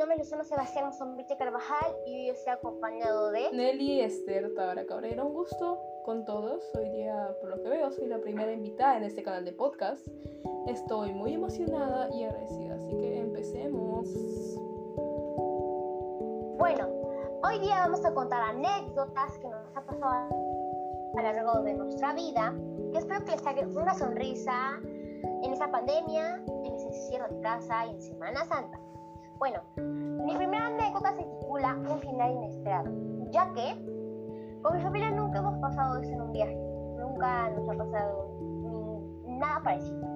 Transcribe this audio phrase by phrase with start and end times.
[0.00, 5.22] nombre es Luciano Sebastián Zombite Carvajal y yo estoy acompañado de Nelly Esther Tabara Cabrera.
[5.22, 6.62] Un gusto con todos.
[6.74, 10.08] Hoy día, por lo que veo, soy la primera invitada en este canal de podcast.
[10.66, 14.08] Estoy muy emocionada y agradecida, así que empecemos.
[16.56, 16.88] Bueno,
[17.44, 20.30] hoy día vamos a contar anécdotas que nos ha pasado
[21.14, 22.54] a lo largo de nuestra vida,
[22.90, 24.80] que espero que les saque una sonrisa
[25.42, 28.80] en esa pandemia, en ese cierre de casa y en Semana Santa.
[29.40, 29.62] Bueno,
[30.30, 32.90] mi primera anécdota se titula Un final inesperado,
[33.32, 33.74] ya que
[34.62, 36.56] con mi familia nunca hemos pasado eso en un viaje,
[36.98, 38.30] nunca nos ha pasado
[39.26, 40.06] nada parecido.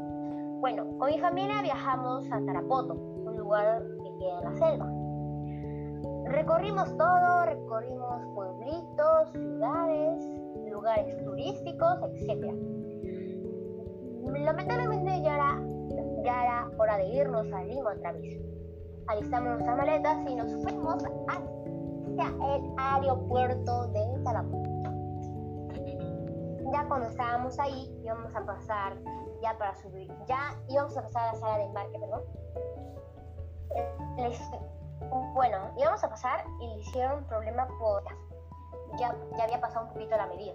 [0.60, 6.30] Bueno, con mi familia viajamos a Tarapoto, un lugar que queda en la selva.
[6.30, 10.24] Recorrimos todo, recorrimos pueblitos, ciudades,
[10.70, 12.55] lugares turísticos, etc.
[14.33, 15.62] Lamentablemente ya era,
[16.22, 18.55] ya era hora de irnos a Lima otra vez
[19.08, 24.70] alistamos nuestras maletas y nos fuimos hacia el aeropuerto de Tarapoto.
[26.72, 28.97] Ya cuando estábamos ahí, íbamos a pasar
[29.42, 32.22] ya para subir, ya íbamos a pasar a la sala de embarque, perdón.
[35.34, 38.02] bueno, íbamos a pasar y le hicieron problema por
[38.98, 40.55] ya, ya había pasado un poquito la medida.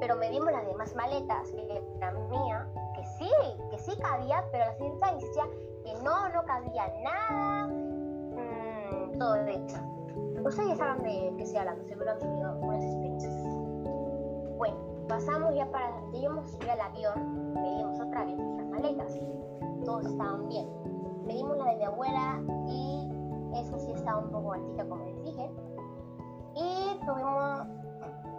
[0.00, 2.66] Pero medimos las demás maletas, que era mía,
[2.96, 3.30] que sí,
[3.70, 5.44] que sí cabía, pero la señorita decía
[6.04, 9.78] no, no cabía nada, mm, todo eso.
[10.44, 13.34] Ustedes saben de qué se habla, seguro han tenido unas experiencias.
[14.58, 14.76] Bueno,
[15.08, 19.18] pasamos ya para, ya íbamos a subir al avión, medimos otra vez nuestras maletas,
[19.84, 20.68] todos estaban bien.
[21.24, 23.10] Medimos la de mi abuela y
[23.56, 25.50] eso sí estaba un poco altita, como les dije.
[26.54, 27.66] Y tuvimos,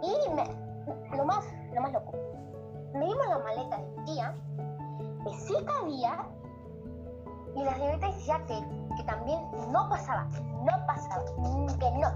[0.02, 1.44] y me, lo más,
[1.74, 2.12] lo más loco,
[2.94, 4.34] medimos la maleta de tía,
[5.24, 6.28] que sí cabía,
[7.56, 8.60] y la señorita decía que,
[8.96, 9.40] que también
[9.72, 10.28] no pasaba,
[10.62, 11.24] no pasaba,
[11.78, 12.10] que no.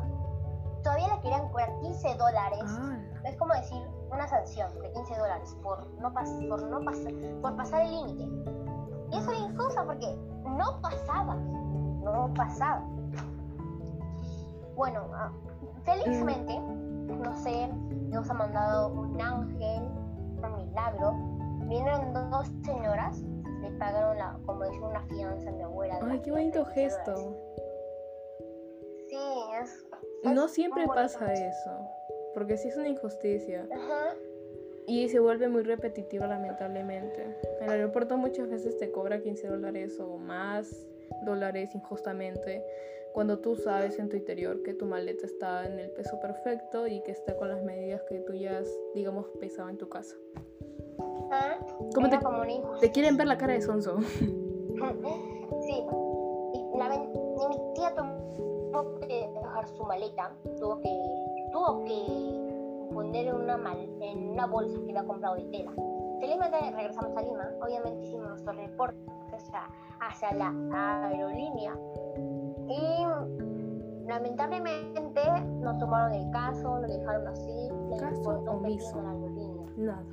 [0.82, 2.64] Todavía le querían cobrar 15 dólares.
[2.66, 2.98] Ah.
[3.24, 7.56] Es como decir una sanción de 15 dólares por no, pas por, no pasar por
[7.56, 8.24] pasar el límite.
[9.12, 12.82] Y eso era injusto porque no pasaba, no pasaba.
[14.76, 15.30] Bueno, ah,
[15.84, 17.70] felizmente, no sé,
[18.08, 19.88] Dios ha mandado un ángel,
[20.42, 21.14] un milagro.
[21.66, 23.22] Vienen dos señoras
[23.60, 25.98] le pagaron, la, como decir, una fianza a mi abuela.
[26.02, 27.36] Ay, qué bonito gesto.
[29.08, 29.16] Sí,
[29.62, 29.86] es...
[30.22, 31.70] no siempre pasa eso,
[32.34, 33.66] porque sí es una injusticia.
[33.72, 34.14] Ajá.
[34.86, 37.36] Y se vuelve muy repetitivo lamentablemente.
[37.60, 40.86] El aeropuerto muchas veces te cobra 15 dólares o más
[41.24, 42.64] dólares injustamente
[43.12, 47.02] cuando tú sabes en tu interior que tu maleta está en el peso perfecto y
[47.02, 48.62] que está con las medidas que tú ya,
[48.94, 50.16] digamos, pesaba en tu casa.
[51.94, 52.18] ¿Cómo te,
[52.80, 53.98] te, quieren ver la cara de sonso?
[55.60, 55.86] sí.
[56.54, 56.58] Y,
[57.48, 60.88] mi tía tuvo que dejar su maleta, tuvo que,
[61.52, 65.72] tuvo que poner en una, mal, en una bolsa que había comprado de tela.
[66.20, 68.98] Felizmente regresamos a Lima, obviamente hicimos nuestro reporte
[69.32, 69.70] hacia,
[70.00, 71.74] hacia la aerolínea
[72.68, 75.22] y lamentablemente
[75.60, 77.68] nos tomaron el caso, lo dejaron así,
[77.98, 79.00] caso omiso.
[79.76, 80.04] Nada.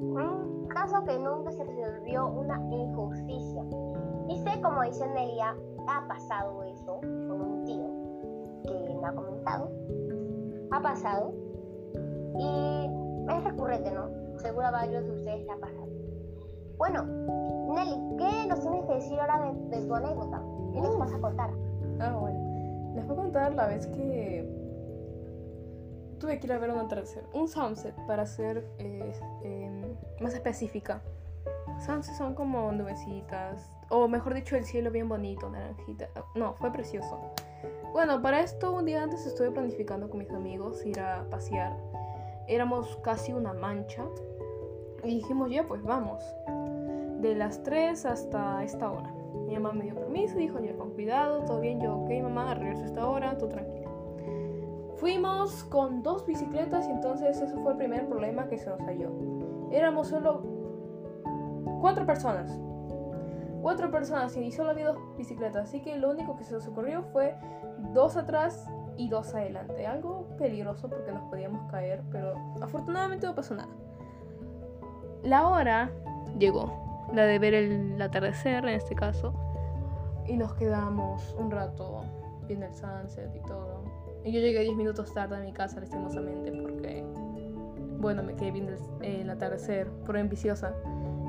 [0.00, 3.64] Un caso que nunca se resolvió, una injusticia.
[4.28, 5.56] Y sé, como dice Nelia,
[5.88, 7.88] ha pasado eso con un tío
[8.64, 9.70] que me ha comentado.
[10.70, 11.32] Ha pasado.
[12.38, 12.90] Y
[13.30, 14.08] es recurrente, ¿no?
[14.38, 15.88] Seguro a varios de ustedes le ha pasado.
[16.76, 17.04] Bueno,
[17.74, 20.42] Nelly, ¿qué nos tienes que decir ahora de, tu anécdota?
[20.72, 21.50] ¿Qué nos vas a contar?
[21.98, 22.38] Ah, bueno.
[22.94, 24.57] Les voy a contar la vez que
[26.18, 29.12] tuve que ir a ver un atardecer, un sunset para ser eh,
[29.42, 31.02] em, más específica.
[31.84, 36.08] Sunsets son como nubecitas, o mejor dicho, el cielo bien bonito, naranjita.
[36.34, 37.18] No, fue precioso.
[37.92, 41.76] Bueno, para esto un día antes estuve planificando con mis amigos ir a pasear.
[42.46, 44.04] Éramos casi una mancha
[45.04, 46.22] y dijimos, ya pues vamos.
[47.20, 49.12] De las 3 hasta esta hora.
[49.46, 51.80] Mi mamá me dio permiso dijo, ya con cuidado, todo bien.
[51.80, 53.77] Yo, ok, mamá, regreso a esta hora, tú tranquila.
[54.98, 59.12] Fuimos con dos bicicletas y entonces eso fue el primer problema que se nos halló.
[59.70, 60.42] Éramos solo
[61.80, 62.58] cuatro personas.
[63.62, 67.02] Cuatro personas y solo había dos bicicletas, así que lo único que se nos ocurrió
[67.12, 67.36] fue
[67.92, 69.86] dos atrás y dos adelante.
[69.86, 73.72] Algo peligroso porque nos podíamos caer, pero afortunadamente no pasó nada.
[75.22, 75.90] La hora
[76.38, 79.32] llegó, la de ver el atardecer en este caso,
[80.26, 82.02] y nos quedamos un rato
[82.46, 83.97] viendo el sunset y todo.
[84.24, 87.04] Y yo llegué 10 minutos tarde a mi casa, lastimosamente, porque,
[87.98, 88.72] bueno, me quedé viendo
[89.02, 90.74] el, atardecer, por ambiciosa.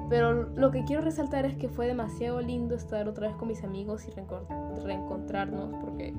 [0.10, 3.64] Pero lo que quiero resaltar es que fue demasiado lindo estar otra vez con mis
[3.64, 6.14] amigos y reencontrarnos porque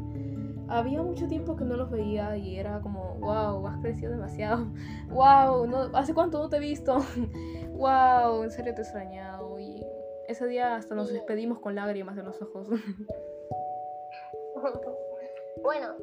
[0.71, 4.69] había mucho tiempo que no los veía y era como, wow, has crecido demasiado.
[5.09, 6.99] Wow, no, ¿hace cuánto no te he visto?
[7.73, 9.59] wow, en serio te he extrañado.
[9.59, 9.85] Y
[10.29, 12.69] ese día hasta nos despedimos con lágrimas en los ojos.
[15.63, 15.97] bueno,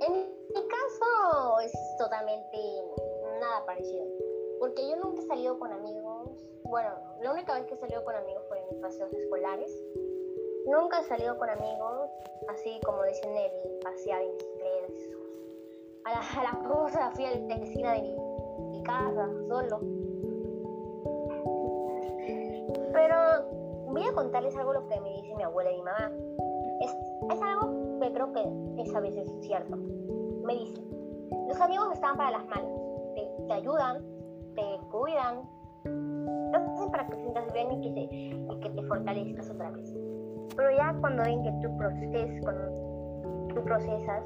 [0.00, 2.58] en mi caso es totalmente
[3.38, 4.04] nada parecido.
[4.58, 6.30] Porque yo nunca he salido con amigos.
[6.64, 9.72] Bueno, la única vez que he salido con amigos fue en mis paseos escolares.
[10.66, 12.10] Nunca he salido con amigos,
[12.48, 14.92] así como dice Nelly, pasear en bicicleta.
[16.04, 19.80] A la, a la cosa fui a la vecina de mi, casa, solo.
[22.92, 23.16] Pero
[23.88, 26.12] voy a contarles algo lo que me dice mi abuela y mi mamá.
[26.80, 26.90] Es,
[27.32, 29.76] es algo que creo que es a veces cierto.
[29.76, 30.82] Me dice,
[31.48, 32.70] los amigos están para las malas,
[33.14, 34.02] te, te ayudan,
[34.54, 35.42] te cuidan,
[35.84, 39.70] lo hacen para que te sientas bien y que te, y que te fortalezcas otra
[39.70, 39.94] vez.
[40.56, 44.24] Pero ya cuando ven que tú proceses, cuando tú procesas,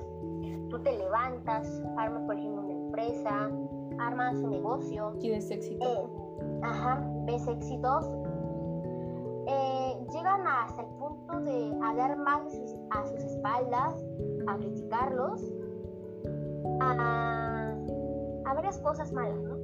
[0.70, 3.50] tú te levantas, armas por ejemplo una empresa,
[3.98, 5.12] armas un negocio.
[5.20, 5.84] Tienes éxito.
[5.84, 8.10] Eh, ajá, ves éxitos.
[9.46, 9.83] Eh,
[10.14, 12.42] llegan hasta el punto de hablar más
[12.90, 13.94] a sus espaldas,
[14.46, 15.42] a criticarlos,
[16.80, 17.74] a,
[18.46, 19.56] a varias cosas malas, ¿no?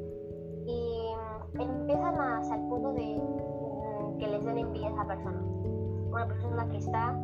[0.66, 1.12] Y
[1.54, 5.50] empiezan hasta el punto de mm, que les den envidia a esa persona
[6.10, 7.16] una persona que está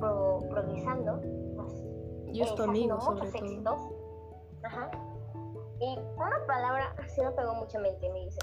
[0.00, 1.20] progresando,
[1.56, 1.84] pues,
[2.32, 3.78] y es tu amigo, muchos éxitos.
[4.62, 4.90] Ajá.
[5.80, 8.40] Y una palabra así me pegó mucho en mente, me dice,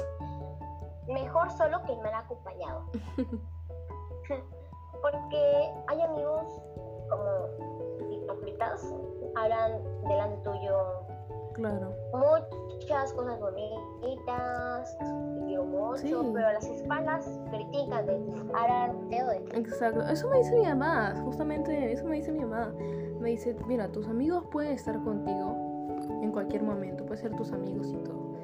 [1.07, 2.85] mejor solo que mal acompañado.
[5.01, 6.43] Porque hay amigos
[7.09, 8.93] como hipócritas,
[9.35, 11.07] hablan delante tuyo
[11.57, 11.91] Claro.
[12.13, 18.21] Muchas cosas bonitas, te mucho, pero a las espaldas critican, de
[18.53, 19.17] harán de
[19.55, 22.71] Exacto, eso me dice mi mamá, justamente eso me dice mi mamá.
[23.19, 27.87] Me dice, mira, tus amigos pueden estar contigo en cualquier momento, pueden ser tus amigos
[27.91, 28.35] y todo.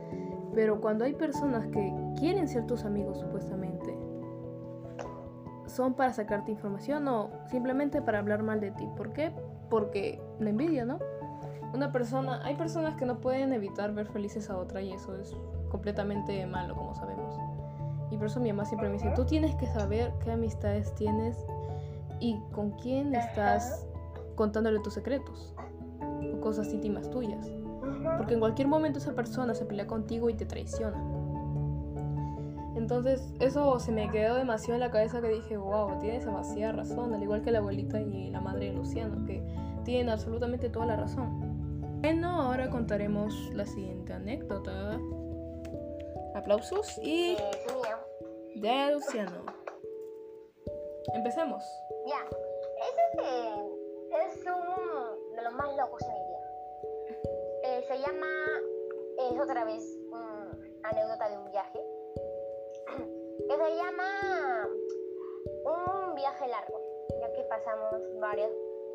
[0.56, 3.96] Pero cuando hay personas que quieren ser tus amigos supuestamente,
[5.66, 8.88] son para sacarte información o simplemente para hablar mal de ti.
[8.96, 9.32] ¿Por qué?
[9.70, 11.00] Porque la envidia, ¿no?
[11.74, 15.36] una persona, hay personas que no pueden evitar ver felices a otra y eso es
[15.70, 17.36] completamente malo, como sabemos.
[18.12, 21.36] Y por eso mi mamá siempre me dice, tú tienes que saber qué amistades tienes
[22.20, 23.88] y con quién estás
[24.36, 25.56] contándole tus secretos
[26.32, 27.52] o cosas íntimas tuyas.
[28.18, 31.04] Porque en cualquier momento esa persona se pelea contigo y te traiciona.
[32.84, 37.14] Entonces eso se me quedó demasiado en la cabeza que dije, wow, tienes demasiada razón,
[37.14, 39.42] al igual que la abuelita y la madre de Luciano, que
[39.86, 42.02] tienen absolutamente toda la razón.
[42.02, 45.00] Bueno, ahora contaremos la siguiente anécdota.
[46.36, 47.38] Aplausos y
[48.56, 49.46] de Luciano.
[51.14, 51.64] Empecemos.
[52.06, 52.20] Ya,
[52.90, 53.30] este
[54.26, 56.44] es uno de los más locos en mi vida.
[57.64, 58.28] Eh, se llama,
[59.32, 59.82] es otra vez
[60.12, 60.52] una
[60.84, 61.93] anécdota de un viaje,
[63.48, 64.68] que se llama
[65.66, 66.82] un viaje largo,
[67.20, 68.52] ya que pasamos varias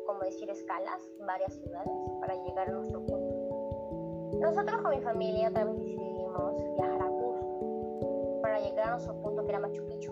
[0.09, 4.39] como decir, escalas, varias ciudades para llegar a nuestro punto.
[4.39, 9.49] Nosotros con mi familia otra decidimos viajar a Cusco para llegar a nuestro punto que
[9.51, 10.11] era Machu Picchu.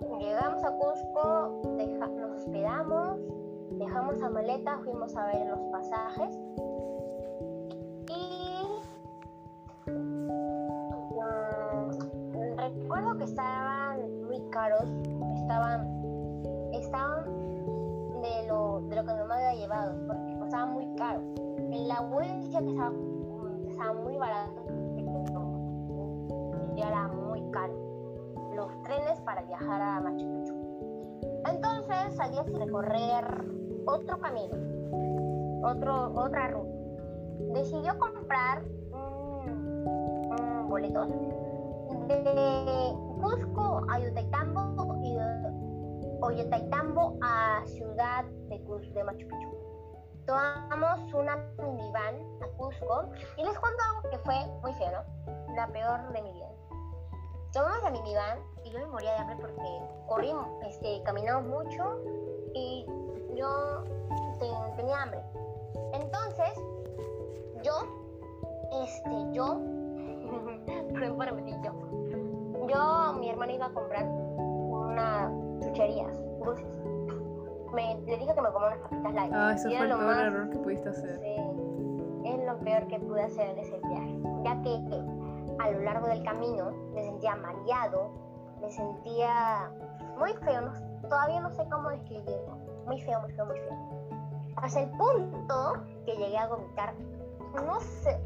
[0.20, 1.60] Llegamos a Cusco,
[2.14, 3.18] nos hospedamos,
[3.70, 6.38] dejamos la maleta, fuimos a ver los pasajes
[13.28, 14.88] estaban muy caros,
[15.36, 15.86] estaban,
[16.72, 17.24] estaban
[18.22, 21.20] de lo que mi mamá había llevado, porque costaba muy caro.
[21.58, 22.92] En la web decía que estaba,
[23.68, 24.78] estaba muy barato, pero
[26.74, 27.74] ya era muy caro.
[28.54, 30.54] Los trenes para viajar a Machu Picchu.
[31.46, 33.44] Entonces salí a recorrer
[33.86, 34.56] otro camino,
[35.62, 36.74] otro, otra ruta.
[37.52, 39.86] Decidió comprar un,
[40.40, 45.18] un boleto de Cusco a Yutaitambo y
[46.20, 49.50] Ollantaytambo a Ciudad de, Cusco, de Machu Picchu.
[50.26, 55.54] Tomamos una minivan a Cusco y les cuento algo que fue muy feo, ¿no?
[55.54, 56.48] La peor de mi vida.
[57.52, 62.00] Tomamos la minivan y yo me moría de hambre porque corrimos, este, caminamos mucho
[62.54, 62.86] y
[63.34, 63.84] yo
[64.76, 65.22] tenía hambre.
[65.92, 66.52] Entonces,
[67.62, 67.74] yo,
[68.84, 69.60] este, yo,
[71.64, 71.72] yo,
[72.68, 76.66] yo, mi hermana iba a comprar una chucherías, dulces.
[77.74, 79.32] Me, le dije que me comiera unas papitas light.
[79.34, 81.18] Ah, eso fue el peor error que pudiste hacer.
[81.20, 81.36] Sí,
[82.24, 85.04] es lo peor que pude hacer en ese viaje, ya que
[85.62, 88.10] a lo largo del camino me sentía mareado,
[88.60, 89.70] me sentía
[90.18, 92.56] muy feo, no- todavía no sé cómo describirlo.
[92.86, 93.76] Muy feo, muy feo, muy feo.
[94.56, 95.74] Hasta el punto
[96.06, 96.94] que llegué a vomitar.
[97.66, 98.18] No sé.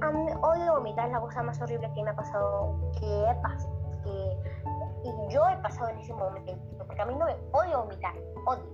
[0.00, 2.74] A mí, odio vomitar, es la cosa más horrible que me ha pasado.
[2.98, 3.68] Que he pas-
[4.04, 4.38] que
[5.04, 6.52] y yo he pasado en ese momento.
[6.86, 8.14] Porque a mí no me odio vomitar.
[8.46, 8.64] Odio.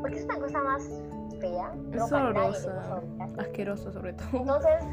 [0.00, 0.82] Porque es una cosa más
[1.40, 1.72] fea.
[1.92, 3.00] Es no, horrorosa.
[3.38, 4.28] Asqueroso sobre todo.
[4.32, 4.84] Entonces,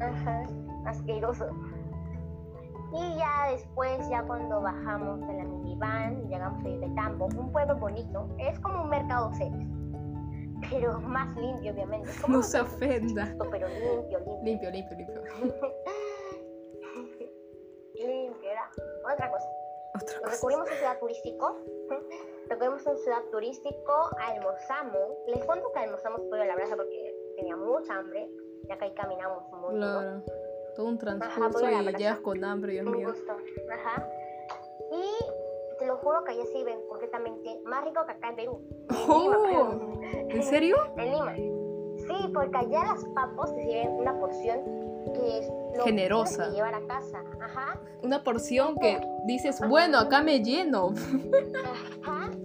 [0.00, 0.42] ajá,
[0.86, 1.46] asqueroso.
[2.92, 8.28] Y ya después, ya cuando bajamos de la minivan, llegamos a Yutetambo, un pueblo bonito,
[8.38, 9.64] es como un mercado serio,
[10.68, 12.08] pero más limpio, obviamente.
[12.28, 13.34] No se ofenda.
[13.38, 14.42] pueblito, Pero limpio, limpio.
[14.42, 15.22] Limpio, limpio, limpio.
[17.94, 18.70] limpio, era
[19.12, 19.46] otra cosa.
[19.94, 20.30] Otra cosa.
[20.30, 21.56] Recurrimos a un ciudad turístico.
[22.48, 25.00] Recurrimos a ciudad turístico, almorzamos.
[25.26, 28.28] Les cuento que almorzamos pollo a la brasa porque tenía mucha hambre,
[28.68, 29.70] ya que ahí caminamos duro.
[29.70, 30.22] Claro.
[30.76, 33.08] Todo un Ajá, transcurso voy a la y llegas con hambre, Dios Un mío.
[33.08, 33.32] gusto.
[33.72, 34.08] Ajá.
[34.92, 38.62] Y te lo juro que allá se ven completamente más rico que acá en Perú.
[38.88, 39.99] En Oh.
[40.12, 40.76] ¿En serio?
[40.96, 41.34] En Lima.
[41.36, 44.58] Sí, porque allá las papas te sirven una porción
[45.14, 46.46] que es lo Generosa.
[46.46, 47.22] que llevar a casa.
[47.40, 47.78] Ajá.
[48.02, 50.92] Una porción que dices, bueno, acá me lleno.
[52.02, 52.30] Ajá.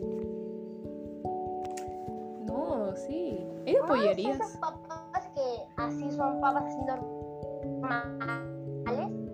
[2.46, 3.40] No, sí.
[3.44, 4.36] No es pollerías.
[4.36, 5.42] esas papas que
[5.78, 8.44] así son papas así normales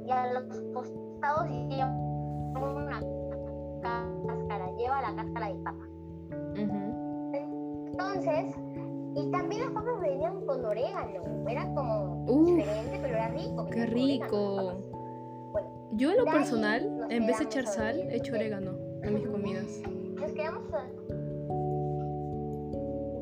[0.05, 1.87] y a los costados lleva
[8.25, 8.55] Entonces,
[9.15, 11.23] y también las papas venían con orégano.
[11.49, 13.67] Era como Uf, diferente, pero era rico.
[13.71, 14.73] qué rico.
[15.51, 18.15] Bueno, Yo en lo De personal, en vez de echar sal, dormir.
[18.15, 18.71] echo orégano
[19.03, 19.81] en mis comidas.
[20.15, 20.63] nos quedamos.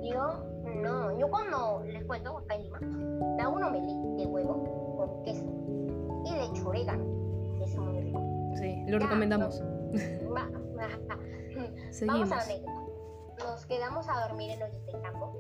[0.03, 0.43] Yo,
[0.81, 5.23] no, yo cuando les cuento acá en Lima, me hago un omelette de huevo con
[5.23, 5.45] queso
[6.25, 7.03] y le echo orégano.
[7.63, 8.21] Es muy rico.
[8.55, 9.61] Sí, lo Ya, recomendamos.
[10.35, 10.49] Va-
[10.83, 10.99] ajá.
[11.55, 12.31] Vamos Seguimos.
[12.31, 12.78] a la.
[13.39, 15.33] Nos quedamos a dormir en Ollantaytambo.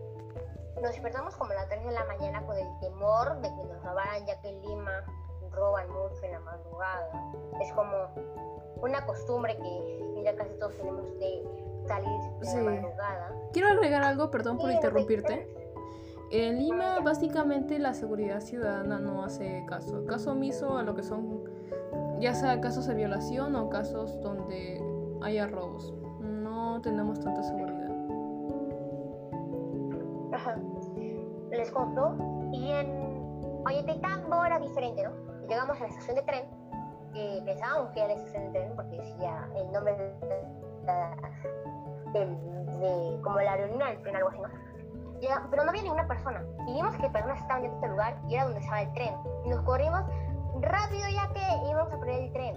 [0.81, 3.83] Nos despertamos como a las 3 de la mañana con el temor de que nos
[3.83, 5.03] robaran, ya que en Lima
[5.51, 7.11] roban mucho en la madrugada.
[7.61, 7.91] Es como
[8.81, 11.43] una costumbre que ya casi todos tenemos de
[11.87, 12.07] salir
[12.41, 12.57] en Sí.
[12.57, 13.35] la madrugada.
[13.51, 15.53] Quiero agregar algo, perdón por interrumpirte.
[16.31, 20.05] En Lima, básicamente, la seguridad ciudadana no hace caso.
[20.05, 21.43] Caso omiso a lo que son,
[22.19, 24.79] ya sea casos de violación o casos donde
[25.23, 25.91] haya robos.
[26.21, 27.78] No tenemos tanta seguridad.
[31.51, 32.15] Les contó.
[32.51, 35.11] Y en Ollantaytambo era diferente, ¿no?
[35.47, 36.43] Llegamos a la estación de tren.
[37.13, 40.13] que pensábamos que era la estación de tren porque decía el nombre de,
[42.13, 42.25] de-
[42.79, 44.49] de- como la aerolínea del tren, algo así, ¿no?
[45.49, 46.43] Pero no había ninguna persona.
[46.67, 49.15] Y vimos que personas estaban yendo a este lugar y era donde estaba el tren.
[49.43, 50.01] Y nos corrimos
[50.61, 52.55] rápido ya que íbamos a perder el tren.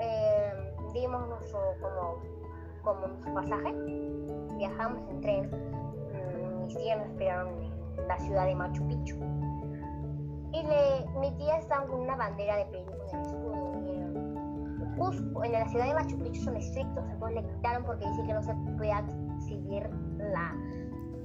[0.00, 2.16] Eh, dimos nuestro, como,
[2.82, 3.74] como nuestro pasaje.
[4.56, 5.50] Viajamos en tren.
[6.76, 7.48] Tías nos esperaron
[7.98, 9.16] en la ciudad de Machu Picchu.
[10.52, 13.54] Y le, mi tía estaba con una bandera de Perú con el escudo.
[13.86, 18.22] en Cusco, en la ciudad de Machu Picchu son estrictos, entonces le quitaron porque dice
[18.26, 18.92] que no se puede
[19.36, 20.54] exhibir la,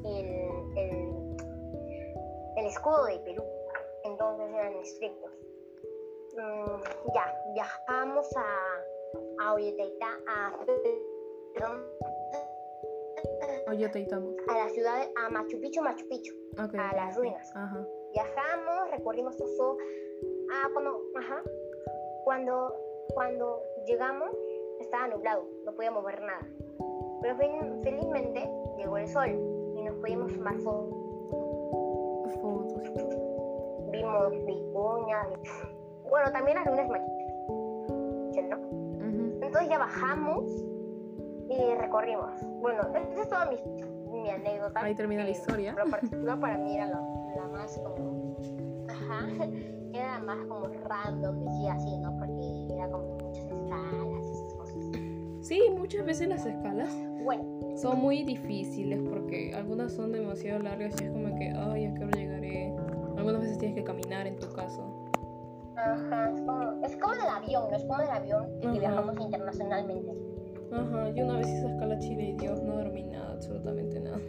[0.06, 1.38] el, el,
[2.58, 3.44] el escudo de Perú.
[4.04, 5.32] Entonces eran estrictos.
[6.38, 10.54] Mm, ya, viajamos a, a Ollantayta, a,
[11.54, 11.82] perdón,
[14.48, 17.51] A la ciudad, de- a Machu Picchu, Machu Picchu, a las ruinas.
[17.55, 17.88] Ajá.
[18.13, 19.77] viajamos, recorrimos todo.
[20.51, 21.41] Ah, cuando, ajá,
[22.24, 22.74] cuando,
[23.13, 24.29] cuando llegamos
[24.79, 26.48] estaba nublado, no podíamos ver nada.
[27.22, 29.29] Pero fel- felizmente llegó el sol
[29.75, 30.93] y nos pudimos tomar fotos.
[32.41, 32.84] Fotos.
[33.91, 35.27] Vimos vicuñas,
[36.10, 38.57] bueno, también las lunas maquitas, ¿no?
[39.41, 40.43] Entonces ya bajamos
[41.50, 42.32] y recorrimos.
[42.62, 43.58] Bueno, esa es toda mi,
[44.12, 44.82] mi anécdota.
[44.84, 45.74] Ahí termina la que historia.
[45.78, 48.36] Lo particular para mí era lo- la más como.
[48.90, 49.28] Ajá.
[49.96, 52.18] Era la más como random, decía así, ¿no?
[52.18, 54.86] Porque era como muchas escalas, esas cosas.
[55.40, 56.90] Sí, muchas veces las escalas
[57.24, 61.94] Bueno, son muy difíciles porque algunas son demasiado largas y es como que, ay, ¿a
[61.94, 62.75] qué hora llegaré?
[63.16, 64.84] Algunas veces tienes que caminar en tu caso.
[65.78, 66.32] ajá.
[66.32, 67.78] Es como, es como del avión, ¿no?
[67.78, 68.78] Es como del avión que Ajá.
[68.80, 70.12] viajamos internacionalmente.
[70.75, 74.20] Ajá, yo una vez hice escala a Chile y Dios, no dormí nada, absolutamente nada.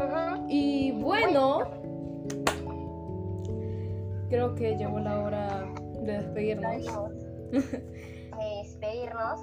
[0.00, 0.44] Ajá.
[0.48, 1.60] Y bueno,
[4.28, 5.64] creo que llegó la hora
[6.00, 6.86] de despedirnos.
[7.52, 9.42] De despedirnos.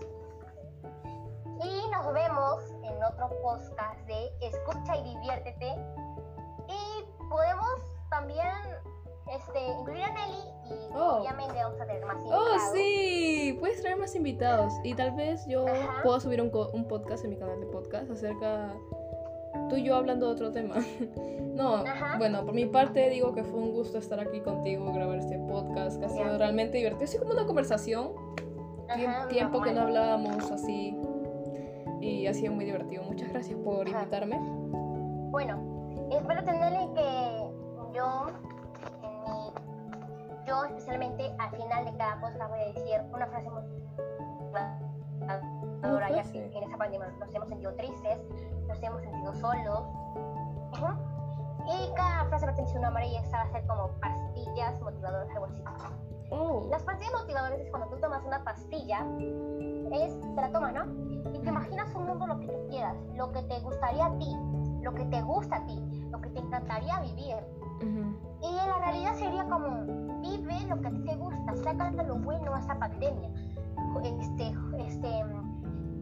[1.64, 5.76] Y nos vemos en otro podcast de Escucha y diviértete.
[6.68, 8.48] Y podemos también
[9.36, 10.38] este, incluir a Nelly
[10.70, 11.18] y Oh.
[11.22, 12.62] obviamente vamos a tener más Oh, invitados.
[12.74, 16.02] sí, puedes traer más invitados y tal vez yo Ajá.
[16.04, 16.50] pueda subir un,
[16.88, 18.74] podcast en mi canal de podcast acerca
[19.70, 20.76] tú y yo hablando de otro tema.
[21.60, 22.18] No, Ajá.
[22.18, 26.00] bueno, por mi parte digo que fue un gusto estar aquí contigo, grabar este podcast,
[26.00, 28.14] que ha sido realmente divertido, así como una conversación,
[28.88, 30.96] Ajá, tiempo que no hablábamos así
[32.00, 33.04] y ha sido muy divertido.
[33.04, 34.38] Muchas gracias por invitarme.
[35.32, 35.60] Bueno,
[36.12, 37.50] espero tenerle que
[37.94, 38.28] yo,
[40.50, 46.44] yo especialmente al final de cada podcast voy a decir una frase motivadora, ya que
[46.44, 48.20] en esa pandemia nos hemos sentido tristes,
[48.68, 49.84] nos hemos sentido solos.
[50.74, 50.88] Ujú.
[51.68, 54.82] Y cada frase va a tener su nombre y esta va a ser como pastillas
[54.82, 55.64] motivadoras, algo así.
[56.32, 59.06] Oh, Las pastillas motivadoras es cuando tú tomas una pastilla,
[59.92, 60.86] es, te la tomas, ¿no?
[61.32, 64.36] Y te imaginas un mundo lo que tú quieras, lo que te gustaría a ti,
[64.82, 65.80] lo que te gusta a ti,
[66.10, 67.36] lo que te encantaría vivir.
[67.82, 68.16] ujú.
[68.42, 69.68] Y en la realidad sería como,
[70.22, 73.30] vive lo que a ti te gusta, sácale lo bueno a esta pandemia.
[74.04, 74.54] Este,
[74.88, 75.08] este,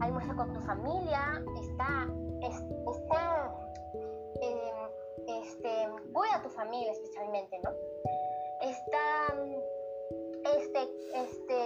[0.00, 2.08] almuerza con tu familia, está,
[2.42, 2.64] es-
[2.96, 3.54] está,
[4.42, 4.72] eh,
[5.42, 5.70] este,
[6.12, 7.70] cuida a tu familia especialmente, ¿no?
[8.60, 9.34] Está,
[10.58, 11.60] este, este,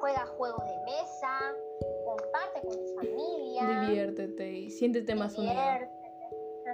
[0.00, 1.54] juega juegos de mesa,
[2.04, 3.80] comparte con tu familia.
[3.86, 5.88] Diviértete y siéntete más diviértete.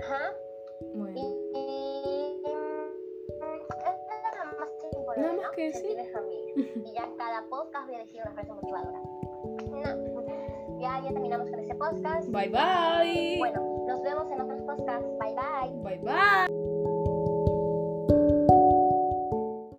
[0.02, 0.32] Ajá.
[5.54, 5.86] Que decir.
[5.86, 6.52] tienes familia.
[6.56, 9.00] Y ya cada podcast voy a decir una frase motivadora.
[9.70, 10.80] No.
[10.80, 12.28] Ya, ya terminamos con este podcast.
[12.28, 13.36] bye bye.
[13.38, 15.08] Bueno, nos vemos en otros podcasts.
[15.18, 15.82] Bye bye.
[15.82, 16.73] Bye bye.